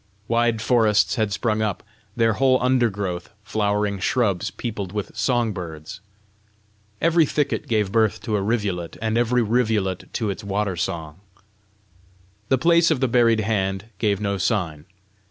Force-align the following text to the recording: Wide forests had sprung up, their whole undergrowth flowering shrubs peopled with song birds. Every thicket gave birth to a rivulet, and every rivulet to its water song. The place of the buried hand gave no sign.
Wide 0.27 0.63
forests 0.63 1.13
had 1.13 1.31
sprung 1.31 1.61
up, 1.61 1.83
their 2.15 2.33
whole 2.33 2.57
undergrowth 2.59 3.29
flowering 3.43 3.99
shrubs 3.99 4.49
peopled 4.49 4.91
with 4.93 5.15
song 5.15 5.53
birds. 5.53 5.99
Every 6.99 7.23
thicket 7.27 7.67
gave 7.67 7.91
birth 7.91 8.19
to 8.23 8.35
a 8.35 8.41
rivulet, 8.41 8.97
and 8.99 9.15
every 9.15 9.43
rivulet 9.43 10.11
to 10.13 10.31
its 10.31 10.43
water 10.43 10.75
song. 10.75 11.19
The 12.49 12.57
place 12.57 12.89
of 12.89 12.99
the 12.99 13.07
buried 13.07 13.41
hand 13.41 13.89
gave 13.99 14.19
no 14.19 14.39
sign. 14.39 14.85